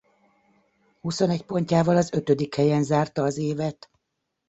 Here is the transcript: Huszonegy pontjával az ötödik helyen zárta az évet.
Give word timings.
Huszonegy 1.01 1.45
pontjával 1.45 1.97
az 1.97 2.11
ötödik 2.13 2.55
helyen 2.55 2.83
zárta 2.83 3.23
az 3.23 3.37
évet. 3.37 3.89